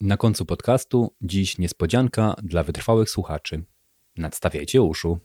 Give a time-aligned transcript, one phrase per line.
[0.00, 3.64] Na końcu podcastu dziś niespodzianka dla wytrwałych słuchaczy.
[4.16, 5.18] Nadstawiajcie uszu.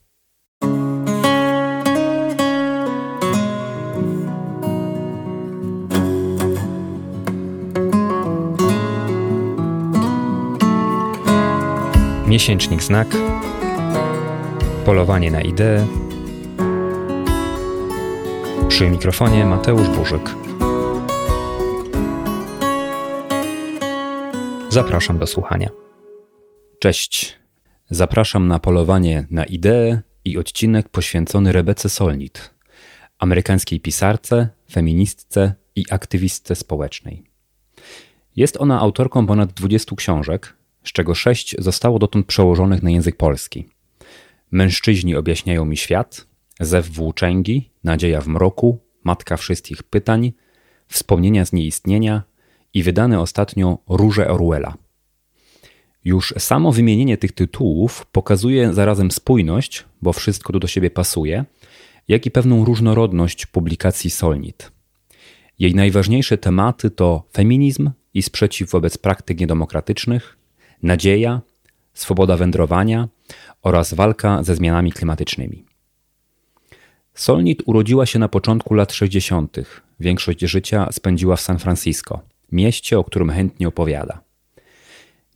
[12.28, 13.08] Miesięcznik Znak
[14.86, 15.88] Polowanie na ideę
[18.68, 20.45] Przy mikrofonie Mateusz Burzyk.
[24.76, 25.70] Zapraszam do słuchania.
[26.80, 27.40] Cześć.
[27.90, 32.54] Zapraszam na polowanie na ideę i odcinek poświęcony Rebece Solnit,
[33.20, 37.24] amerykańskiej pisarce, feministce i aktywistce społecznej.
[38.36, 43.70] Jest ona autorką ponad 20 książek, z czego sześć zostało dotąd przełożonych na język polski.
[44.52, 46.28] Mężczyźni objaśniają mi świat,
[46.60, 50.34] Zew włóczęgi, Nadzieja w mroku, Matka wszystkich pytań,
[50.88, 52.35] Wspomnienia z nieistnienia
[52.76, 54.74] i wydane ostatnio Róże Orwella.
[56.06, 61.46] Już samo wymienienie tych tytułów pokazuje zarazem spójność, bo wszystko tu do siebie pasuje,
[62.08, 64.72] jak i pewną różnorodność publikacji Solnit.
[65.60, 70.38] Jej najważniejsze tematy to feminizm i sprzeciw wobec praktyk niedemokratycznych,
[70.84, 71.42] nadzieja,
[71.94, 73.08] swoboda wędrowania
[73.62, 75.66] oraz walka ze zmianami klimatycznymi.
[77.14, 79.58] Solnit urodziła się na początku lat 60.
[80.00, 82.22] Większość życia spędziła w San Francisco,
[82.56, 84.22] mieście, o którym chętnie opowiada.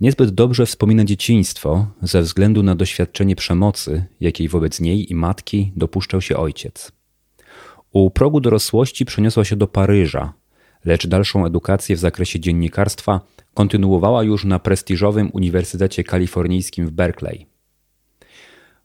[0.01, 6.21] Niezbyt dobrze wspomina dzieciństwo ze względu na doświadczenie przemocy, jakiej wobec niej i matki dopuszczał
[6.21, 6.91] się ojciec.
[7.91, 10.33] U progu dorosłości przeniosła się do Paryża,
[10.85, 13.21] lecz dalszą edukację w zakresie dziennikarstwa
[13.53, 17.47] kontynuowała już na prestiżowym Uniwersytecie Kalifornijskim w Berkeley.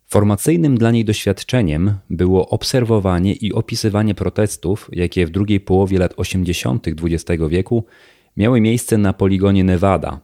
[0.07, 6.87] Formacyjnym dla niej doświadczeniem było obserwowanie i opisywanie protestów, jakie w drugiej połowie lat 80.
[6.87, 7.85] XX wieku
[8.37, 10.19] miały miejsce na poligonie Nevada,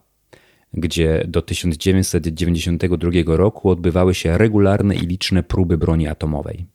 [0.74, 6.66] gdzie do 1992 roku odbywały się regularne i liczne próby broni atomowej.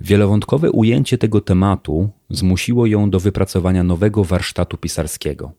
[0.00, 5.52] Wielowątkowe ujęcie tego tematu zmusiło ją do wypracowania nowego warsztatu pisarskiego,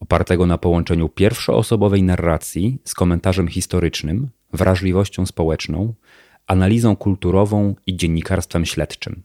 [0.00, 5.94] opartego na połączeniu pierwszoosobowej narracji z komentarzem historycznym, wrażliwością społeczną,
[6.46, 9.22] analizą kulturową i dziennikarstwem śledczym.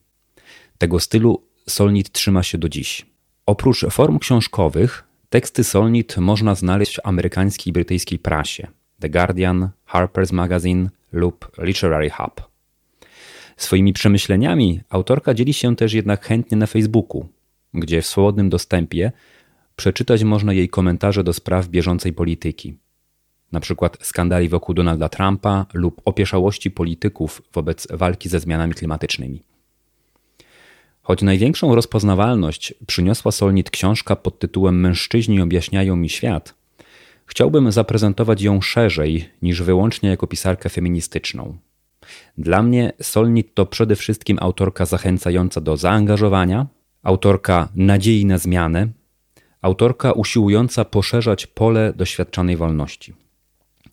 [0.78, 3.09] Tego stylu Solnit trzyma się do dziś.
[3.50, 8.68] Oprócz form książkowych, teksty Solnit można znaleźć w amerykańskiej i brytyjskiej prasie
[9.00, 12.50] The Guardian, Harper's Magazine lub Literary Hub.
[13.58, 17.28] Swoimi przemyśleniami autorka dzieli się też jednak chętnie na Facebooku,
[17.74, 19.12] gdzie w swobodnym dostępie
[19.76, 22.78] przeczytać można jej komentarze do spraw bieżącej polityki,
[23.52, 29.49] na przykład skandali wokół Donalda Trumpa lub opieszałości polityków wobec walki ze zmianami klimatycznymi.
[31.09, 36.56] Choć największą rozpoznawalność przyniosła Solnit książka pod tytułem Mężczyźni objaśniają mi świat,
[37.25, 41.58] chciałbym zaprezentować ją szerzej niż wyłącznie jako pisarkę feministyczną.
[42.38, 46.68] Dla mnie Solnit to przede wszystkim autorka zachęcająca do zaangażowania,
[47.03, 48.88] autorka nadziei na zmianę,
[49.62, 53.14] autorka usiłująca poszerzać pole doświadczanej wolności.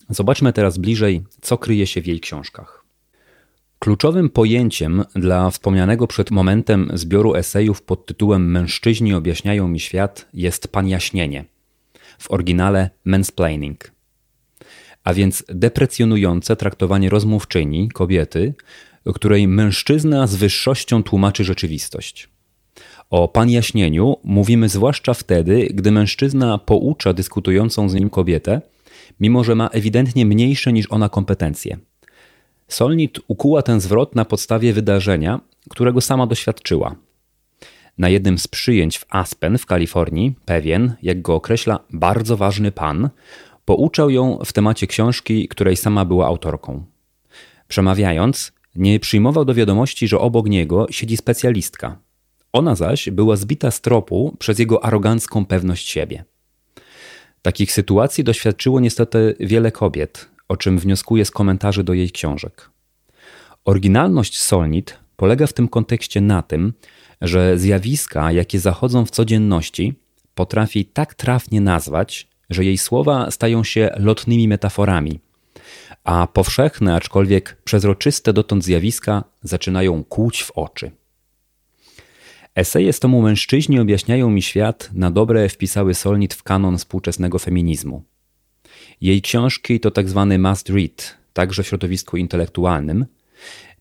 [0.09, 2.86] Zobaczmy teraz bliżej, co kryje się w jej książkach.
[3.78, 10.69] Kluczowym pojęciem dla wspomnianego przed momentem zbioru esejów pod tytułem Mężczyźni objaśniają mi świat jest
[10.69, 11.44] panjaśnienie.
[12.19, 13.92] W oryginale mansplaining.
[15.04, 18.54] A więc deprecjonujące traktowanie rozmówczyni, kobiety,
[19.14, 22.28] której mężczyzna z wyższością tłumaczy rzeczywistość.
[23.10, 28.60] O panjaśnieniu mówimy zwłaszcza wtedy, gdy mężczyzna poucza dyskutującą z nim kobietę,
[29.20, 31.78] mimo że ma ewidentnie mniejsze niż ona kompetencje.
[32.69, 35.41] Solnit ukuła ten zwrot na podstawie wydarzenia,
[35.71, 36.97] którego sama doświadczyła.
[37.99, 43.10] Na jednym z przyjęć w Aspen w Kalifornii pewien, jak go określa, bardzo ważny pan
[43.65, 46.84] pouczał ją w temacie książki, której sama była autorką.
[47.69, 51.99] Przemawiając, nie przyjmował do wiadomości, że obok niego siedzi specjalistka.
[52.53, 56.25] Ona zaś była zbita z tropu przez jego arogancką pewność siebie.
[57.43, 62.70] Takich sytuacji doświadczyło niestety wiele kobiet, o czym wnioskuje z komentarzy do jej książek.
[63.64, 66.72] Oryginalność Solnit polega w tym kontekście na tym,
[67.20, 69.94] że zjawiska, jakie zachodzą w codzienności,
[70.34, 75.20] potrafi tak trafnie nazwać, że jej słowa stają się lotnymi metaforami,
[76.04, 80.90] a powszechne, aczkolwiek przezroczyste dotąd zjawiska zaczynają kłuć w oczy.
[82.54, 88.02] Eseje z tomu Mężczyźni objaśniają mi świat na dobre wpisały Solnit w kanon współczesnego feminizmu.
[89.00, 93.06] Jej książki to tak zwany must read, także w środowisku intelektualnym,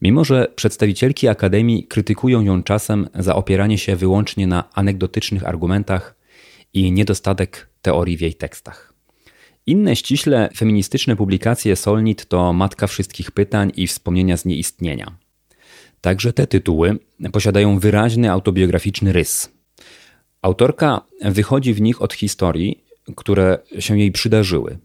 [0.02, 6.16] mimo że przedstawicielki Akademii krytykują ją czasem za opieranie się wyłącznie na anegdotycznych argumentach
[6.74, 8.94] i niedostatek teorii w jej tekstach.
[9.66, 15.18] Inne ściśle feministyczne publikacje Solnit to Matka Wszystkich Pytań i Wspomnienia z Nieistnienia.
[16.02, 17.00] Także te tytuły
[17.32, 19.50] posiadają wyraźny autobiograficzny rys.
[20.42, 22.84] Autorka wychodzi w nich od historii,
[23.16, 24.78] które się jej przydarzyły.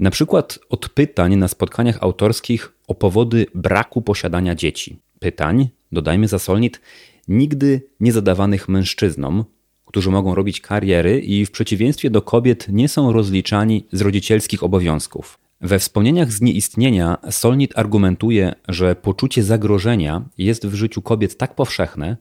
[0.00, 4.98] Na przykład od pytań na spotkaniach autorskich o powody braku posiadania dzieci.
[5.18, 6.80] Pytań, dodajmy za Solnit,
[7.28, 9.44] nigdy nie zadawanych mężczyznom,
[9.86, 15.38] którzy mogą robić kariery i w przeciwieństwie do kobiet nie są rozliczani z rodzicielskich obowiązków.
[15.60, 22.16] We wspomnieniach z nieistnienia Solnit argumentuje, że poczucie zagrożenia jest w życiu kobiet tak powszechne,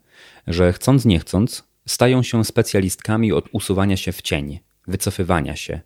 [0.47, 5.81] że chcąc nie chcąc stają się specjalistkami od usuwania się w cień, wycofywania się,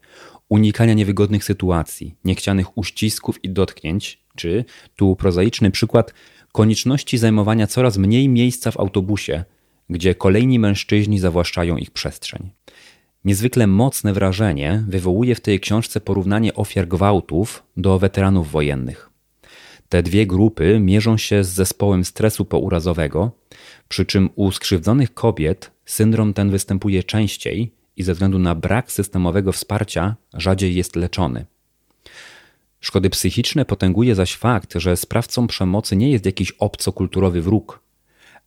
[0.49, 4.65] unikania niewygodnych sytuacji, niechcianych uścisków i dotknięć, czy,
[4.95, 6.13] tu prozaiczny przykład,
[6.51, 9.43] konieczności zajmowania coraz mniej miejsca w autobusie,
[9.89, 12.49] gdzie kolejni mężczyźni zawłaszczają ich przestrzeń.
[13.25, 19.09] Niezwykle mocne wrażenie wywołuje w tej książce porównanie ofiar gwałtów do weteranów wojennych.
[19.89, 23.31] Te dwie grupy mierzą się z zespołem stresu pourazowego,
[23.87, 29.51] przy czym u skrzywdzonych kobiet syndrom ten występuje częściej i ze względu na brak systemowego
[29.51, 31.45] wsparcia rzadziej jest leczony.
[32.79, 37.79] Szkody psychiczne potęguje zaś fakt, że sprawcą przemocy nie jest jakiś obcokulturowy wróg,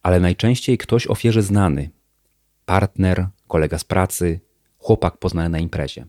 [0.02, 1.90] ale najczęściej ktoś ofierze znany
[2.70, 4.40] partner, kolega z pracy,
[4.78, 6.06] chłopak poznany na imprezie.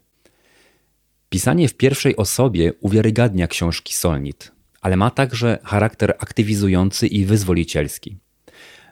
[1.29, 4.51] Pisanie w pierwszej osobie uwiarygadnia książki Solnit,
[4.81, 8.17] ale ma także charakter aktywizujący i wyzwolicielski.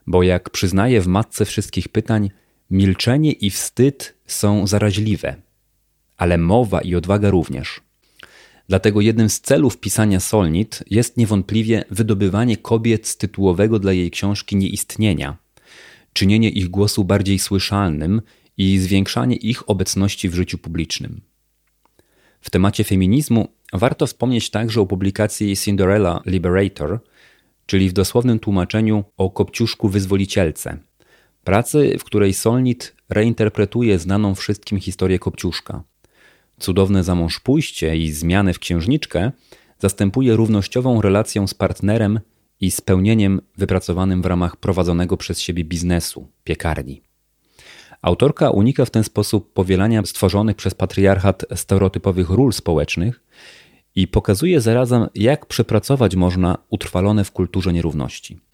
[0.07, 2.30] Bo jak przyznaje w matce wszystkich pytań,
[2.69, 5.36] milczenie i wstyd są zaraźliwe,
[6.18, 7.81] ale mowa i odwaga również.
[8.68, 14.56] Dlatego jednym z celów pisania Solnit jest niewątpliwie wydobywanie kobiet z tytułowego dla jej książki
[14.56, 15.38] nieistnienia,
[16.13, 18.21] czynienie ich głosu bardziej słyszalnym
[18.57, 21.22] i zwiększanie ich obecności w życiu publicznym.
[22.42, 27.00] W temacie feminizmu warto wspomnieć także o publikacji Cinderella Liberator,
[27.65, 30.77] czyli w dosłownym tłumaczeniu o kopciuszku wyzwolicielce,
[31.50, 35.84] pracy, w której Solnit reinterpretuje znaną wszystkim historię kopciuszka.
[36.60, 39.31] Cudowne zamąż pójście i zmianę w księżniczkę
[39.80, 42.19] zastępuje równościową relacją z partnerem
[42.62, 47.01] i spełnieniem wypracowanym w ramach prowadzonego przez siebie biznesu, piekarni.
[48.01, 53.24] Autorka unika w ten sposób powielania stworzonych przez patriarchat stereotypowych ról społecznych
[53.96, 58.49] i pokazuje zarazem, jak przepracować można utrwalone w kulturze nierówności.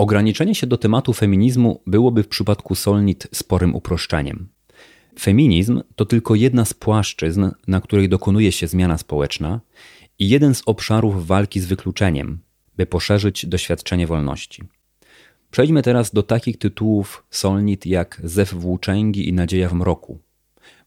[0.00, 4.48] Ograniczenie się do tematu feminizmu byłoby w przypadku Solnit sporym uproszczeniem.
[5.18, 9.60] Feminizm to tylko jedna z płaszczyzn, na której dokonuje się zmiana społeczna
[10.18, 12.38] i jeden z obszarów walki z wykluczeniem,
[12.76, 14.62] by poszerzyć doświadczenie wolności.
[15.50, 20.18] Przejdźmy teraz do takich tytułów Solnit jak Zew Włóczęgi i Nadzieja w mroku,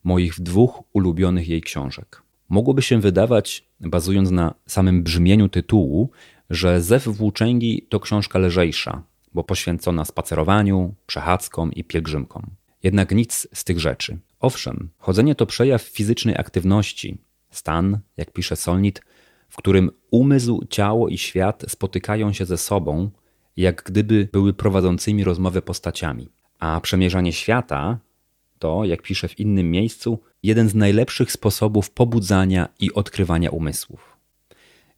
[0.04, 2.24] moich dwóch ulubionych jej książek.
[2.50, 6.10] Mogłoby się wydawać, bazując na samym brzmieniu tytułu,
[6.50, 9.04] że Zew Włóczęgi to książka lżejsza,
[9.34, 12.46] bo poświęcona spacerowaniu, przechadzkom i pielgrzymkom.
[12.84, 14.20] Jednak nic z tych rzeczy.
[14.40, 17.18] Owszem, chodzenie to przejaw fizycznej aktywności,
[17.52, 19.02] stan, jak pisze Solnit,
[19.50, 23.10] w którym umysł, ciało i świat spotykają się ze sobą,
[23.58, 26.30] jak gdyby były prowadzącymi rozmowę postaciami.
[26.60, 28.00] A przemierzanie świata
[28.60, 34.13] to, jak pisze w innym miejscu, jeden z najlepszych sposobów pobudzania i odkrywania umysłów.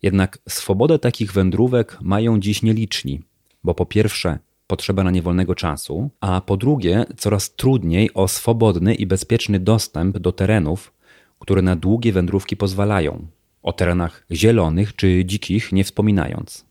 [0.05, 3.21] Jednak swobodę takich wędrówek mają dziś nieliczni,
[3.63, 9.05] bo po pierwsze potrzeba na niewolnego czasu, a po drugie coraz trudniej o swobodny i
[9.05, 10.93] bezpieczny dostęp do terenów,
[11.39, 13.27] które na długie wędrówki pozwalają,
[13.63, 16.65] o terenach zielonych czy dzikich nie wspominając.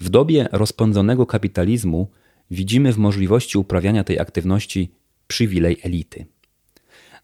[0.00, 2.10] W dobie rozpędzonego kapitalizmu
[2.50, 4.90] widzimy w możliwości uprawiania tej aktywności
[5.26, 6.26] przywilej elity.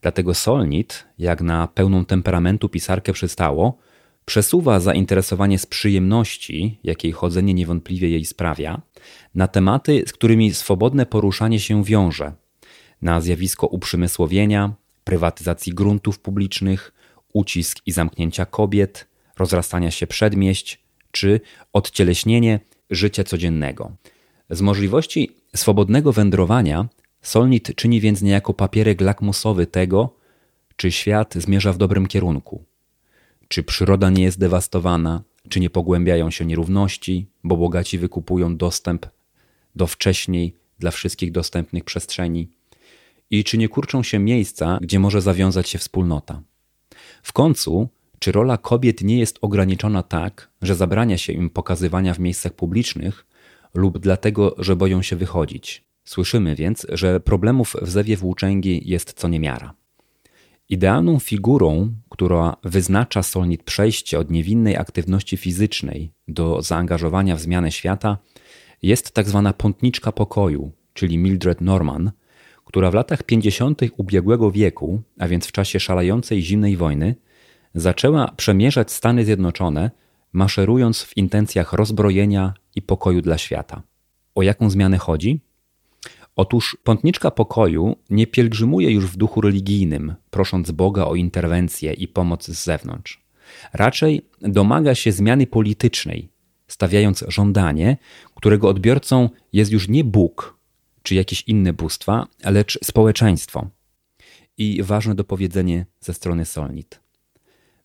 [0.02, 3.78] Dlatego Solnit, jak na pełną temperamentu pisarkę przystało,
[4.26, 8.83] przesuwa zainteresowanie z przyjemności, jakiej chodzenie niewątpliwie jej sprawia,
[9.35, 12.33] na tematy, z którymi swobodne poruszanie się wiąże,
[13.02, 16.92] na zjawisko uprzemysłowienia, prywatyzacji gruntów publicznych,
[17.33, 19.06] ucisk i zamknięcia kobiet,
[19.38, 20.80] rozrastania się przedmieść
[21.11, 21.40] czy
[21.73, 23.92] odcieleśnienie życia codziennego.
[24.50, 26.88] Z możliwości swobodnego wędrowania
[27.23, 30.16] Solnit czyni więc niejako papierek lakmusowy tego,
[30.76, 32.64] czy świat zmierza w dobrym kierunku,
[33.48, 39.06] czy przyroda nie jest dewastowana, czy nie pogłębiają się nierówności, bo bogaci wykupują dostęp
[39.76, 42.48] do wcześniej dla wszystkich dostępnych przestrzeni,
[43.30, 46.42] i czy nie kurczą się miejsca, gdzie może zawiązać się wspólnota.
[47.22, 47.88] W końcu,
[48.18, 53.26] czy rola kobiet nie jest ograniczona tak, że zabrania się im pokazywania w miejscach publicznych
[53.74, 55.84] lub dlatego, że boją się wychodzić?
[56.04, 59.74] Słyszymy więc, że problemów w zewie włóczęgi jest co niemiara.
[60.68, 68.18] Idealną figurą, która wyznacza Solnit przejście od niewinnej aktywności fizycznej do zaangażowania w zmianę świata,
[68.82, 72.11] jest tak zwana pątniczka pokoju, czyli Mildred Norman,
[72.64, 73.80] która w latach 50.
[73.96, 77.14] ubiegłego wieku, a więc w czasie szalejącej zimnej wojny,
[77.75, 79.90] zaczęła przemierzać Stany Zjednoczone,
[80.32, 83.82] maszerując w intencjach rozbrojenia i pokoju dla świata.
[84.35, 85.40] O jaką zmianę chodzi?
[86.36, 92.46] Otóż pątniczka pokoju nie pielgrzymuje już w duchu religijnym, prosząc Boga o interwencję i pomoc
[92.46, 93.26] z zewnątrz.
[93.72, 96.28] Raczej domaga się zmiany politycznej,
[96.68, 97.96] stawiając żądanie,
[98.34, 100.56] którego odbiorcą jest już nie Bóg
[101.06, 103.68] czy jakieś inne bóstwa, lecz społeczeństwo.
[104.58, 107.00] I ważne dopowiedzenie ze strony Solnit.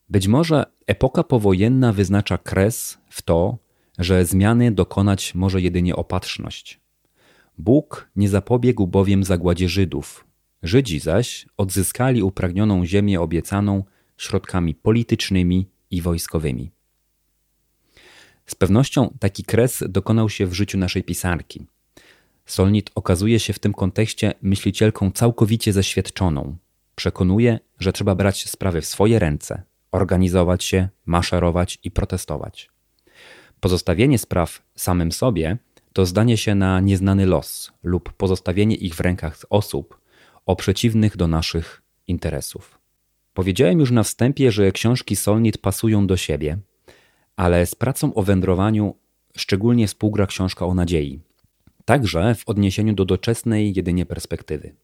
[0.08, 3.58] Być może epoka powojenna wyznacza kres w to,
[3.98, 6.81] że zmiany dokonać może jedynie opatrzność.
[7.62, 10.24] Bóg nie zapobiegł bowiem zagładzie Żydów.
[10.62, 13.84] Żydzi zaś odzyskali upragnioną ziemię obiecaną
[14.16, 16.70] środkami politycznymi i wojskowymi.
[18.46, 21.66] Z pewnością taki kres dokonał się w życiu naszej pisarki.
[22.46, 26.56] Solnit okazuje się w tym kontekście myślicielką całkowicie zaświadczoną.
[26.94, 32.70] Przekonuje, że trzeba brać sprawy w swoje ręce, organizować się, maszerować i protestować.
[33.60, 35.58] Pozostawienie spraw samym sobie
[35.92, 40.00] to zdanie się na nieznany los lub pozostawienie ich w rękach osób
[40.46, 42.78] o przeciwnych do naszych interesów.
[43.34, 46.58] Powiedziałem już na wstępie, że książki Solnit pasują do siebie,
[47.36, 48.94] ale z pracą o wędrowaniu
[49.36, 51.20] szczególnie współgra książka o nadziei,
[51.84, 54.74] także w odniesieniu do doczesnej jedynie perspektywy.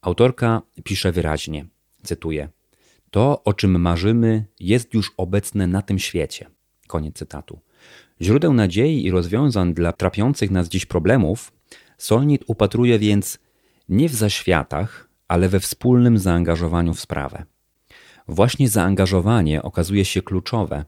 [0.00, 1.66] Autorka pisze wyraźnie,
[2.02, 2.48] cytuję:
[3.10, 6.50] To, o czym marzymy, jest już obecne na tym świecie.
[6.86, 7.60] Koniec cytatu.
[8.22, 11.52] Źródeł nadziei i rozwiązań dla trapiących nas dziś problemów
[11.98, 13.38] Solnit upatruje więc
[13.88, 17.44] nie w zaświatach, ale we wspólnym zaangażowaniu w sprawę.
[18.28, 20.84] Właśnie zaangażowanie okazuje się kluczowe,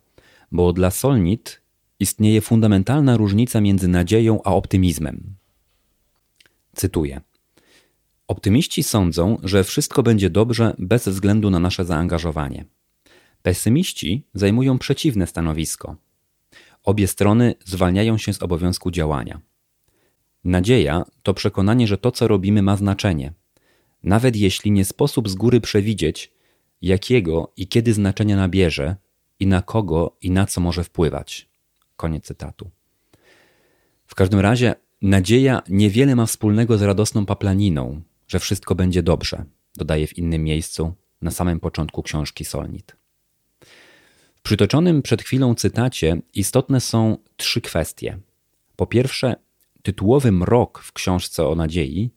[0.53, 1.63] bo dla Solnit
[2.01, 5.35] istnieje fundamentalna różnica między nadzieją a optymizmem.
[6.75, 7.21] Cytuję.
[8.29, 12.65] Optymiści sądzą, że wszystko będzie dobrze bez względu na nasze zaangażowanie.
[13.43, 15.97] Pesymiści zajmują przeciwne stanowisko.
[16.87, 19.41] Obie strony zwalniają się z obowiązku działania.
[20.45, 23.33] Nadzieja to przekonanie, że to, co robimy, ma znaczenie,
[24.03, 26.33] nawet jeśli nie sposób z góry przewidzieć,
[26.83, 28.97] jakiego i kiedy znaczenia nabierze
[29.41, 31.49] i na kogo i na co może wpływać.
[31.97, 32.71] Koniec cytatu.
[34.07, 39.45] W każdym razie nadzieja niewiele ma wspólnego z radosną paplaniną, że wszystko będzie dobrze,
[39.77, 42.97] dodaje w innym miejscu na samym początku książki Solnit.
[44.47, 48.19] Przytoczonym przed chwilą cytacie istotne są trzy kwestie.
[48.77, 49.37] Po pierwsze,
[49.83, 52.11] tytułowy mrok w książce o nadziei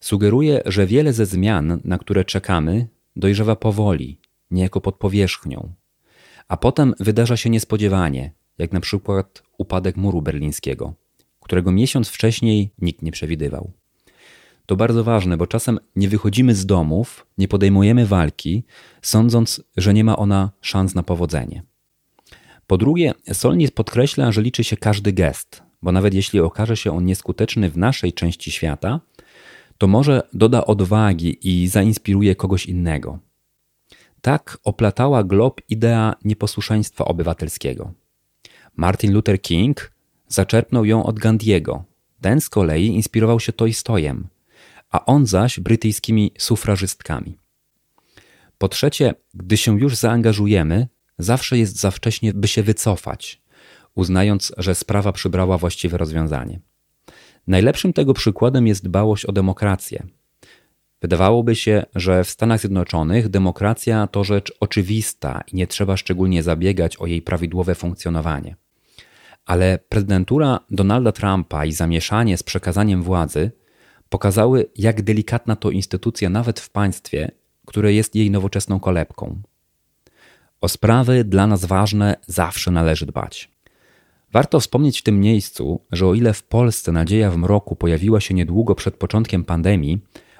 [0.00, 4.18] sugeruje, że wiele ze zmian, na które czekamy, dojrzewa powoli,
[4.50, 5.72] niejako pod powierzchnią,
[6.48, 10.94] a potem wydarza się niespodziewanie, jak na przykład upadek muru berlińskiego,
[11.40, 13.72] którego miesiąc wcześniej nikt nie przewidywał.
[14.66, 18.64] To bardzo ważne, bo czasem nie wychodzimy z domów, nie podejmujemy walki,
[19.02, 21.62] sądząc, że nie ma ona szans na powodzenie.
[22.66, 27.04] Po drugie, Solnit podkreśla, że liczy się każdy gest, bo nawet jeśli okaże się on
[27.04, 29.00] nieskuteczny w naszej części świata,
[29.78, 33.18] to może doda odwagi i zainspiruje kogoś innego.
[34.20, 37.92] Tak oplatała glob idea nieposłuszeństwa obywatelskiego.
[38.76, 39.92] Martin Luther King
[40.28, 41.84] zaczerpnął ją od Gandiego.
[42.20, 44.28] Ten z kolei inspirował się Tolstojem,
[44.90, 47.38] a on zaś brytyjskimi sufrażystkami.
[48.58, 50.88] Po trzecie, gdy się już zaangażujemy,
[51.18, 53.42] zawsze jest za wcześnie, by się wycofać,
[53.94, 56.60] uznając, że sprawa przybrała właściwe rozwiązanie.
[57.46, 60.06] Najlepszym tego przykładem jest dbałość o demokrację.
[61.02, 66.96] Wydawałoby się, że w Stanach Zjednoczonych demokracja to rzecz oczywista i nie trzeba szczególnie zabiegać
[66.96, 68.56] o jej prawidłowe funkcjonowanie.
[69.44, 73.50] Ale prezydentura Donalda Trumpa i zamieszanie z przekazaniem władzy
[74.08, 77.30] pokazały, jak delikatna to instytucja nawet w państwie,
[77.66, 79.42] które jest jej nowoczesną kolebką.
[80.60, 83.50] O sprawy dla nas ważne zawsze należy dbać.
[84.32, 88.34] Warto wspomnieć w tym miejscu, że o ile w Polsce nadzieja w mroku pojawiła się
[88.34, 89.98] niedługo przed początkiem pandemii,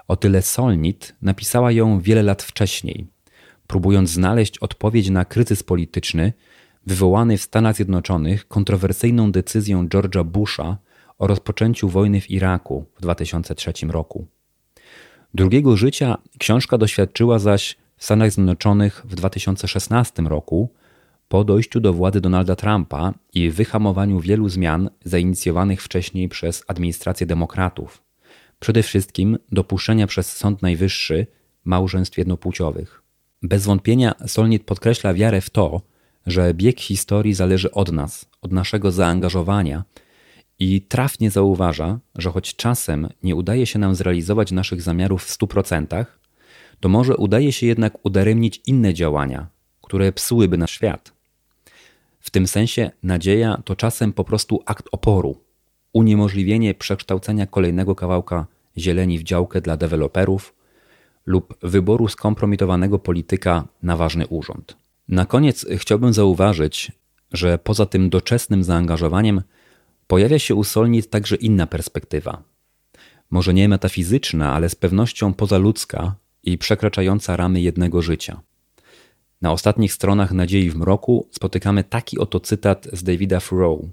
[0.09, 3.07] o tyle Solnit napisała ją wiele lat wcześniej,
[3.67, 6.33] próbując znaleźć odpowiedź na kryzys polityczny
[6.87, 10.77] wywołany w Stanach Zjednoczonych kontrowersyjną decyzją George'a Busha
[11.19, 14.27] o rozpoczęciu wojny w Iraku w 2003 roku.
[15.35, 20.71] Drugiego życia książka doświadczyła zaś w Stanach Zjednoczonych w 2016 roku
[21.29, 28.03] po dojściu do władzy Donalda Trumpa i wyhamowaniu wielu zmian zainicjowanych wcześniej przez administrację demokratów,
[28.61, 31.27] przede wszystkim dopuszczenia przez Sąd Najwyższy
[31.65, 33.03] małżeństw jednopłciowych.
[33.43, 35.81] Bez wątpienia Solnit podkreśla wiarę w to,
[36.27, 39.85] że bieg historii zależy od nas, od naszego zaangażowania
[40.59, 46.05] i trafnie zauważa, że choć czasem nie udaje się nam zrealizować naszych zamiarów w 100%,
[46.81, 49.47] to może udaje się jednak udaremnić inne działania,
[49.83, 51.13] które psułyby nasz świat.
[52.21, 55.37] W tym sensie nadzieja to czasem po prostu akt oporu,
[55.93, 58.47] uniemożliwienie przekształcenia kolejnego kawałka
[58.79, 60.55] zieleni w działkę dla deweloperów
[61.27, 64.77] lub wyboru skompromitowanego polityka na ważny urząd.
[65.09, 66.93] Na koniec chciałbym zauważyć,
[67.33, 69.43] że poza tym doczesnym zaangażowaniem
[70.07, 72.43] pojawia się u Solnit także inna perspektywa.
[73.31, 78.41] Może nie metafizyczna, ale z pewnością pozaludzka i przekraczająca ramy jednego życia.
[79.43, 83.91] Na ostatnich stronach Nadziei w mroku spotykamy taki oto cytat z Davida Thoreau.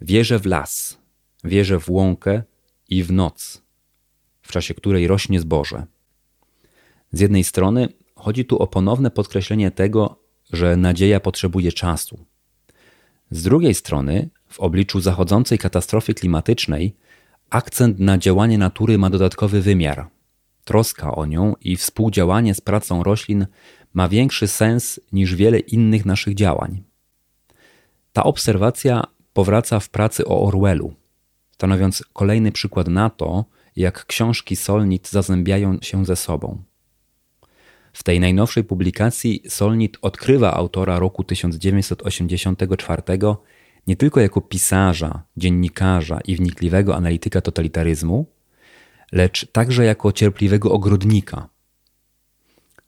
[0.00, 0.98] Wierzę w las,
[1.44, 2.42] wierzę w łąkę
[2.88, 3.62] i w noc,
[4.42, 5.86] w czasie której rośnie zboże.
[7.12, 10.18] Z jednej strony chodzi tu o ponowne podkreślenie tego,
[10.52, 12.24] że nadzieja potrzebuje czasu.
[13.30, 16.96] Z drugiej strony, w obliczu zachodzącej katastrofy klimatycznej,
[17.50, 20.08] akcent na działanie natury ma dodatkowy wymiar.
[20.64, 23.46] Troska o nią i współdziałanie z pracą roślin
[23.94, 26.82] ma większy sens niż wiele innych naszych działań.
[28.12, 30.94] Ta obserwacja powraca w pracy o Orwellu,
[31.50, 33.44] stanowiąc kolejny przykład na to,
[33.76, 36.62] jak książki Solnit zazębiają się ze sobą.
[37.92, 43.02] W tej najnowszej publikacji Solnit odkrywa autora roku 1984
[43.86, 48.26] nie tylko jako pisarza, dziennikarza i wnikliwego analityka totalitaryzmu,
[49.12, 51.48] lecz także jako cierpliwego ogrodnika.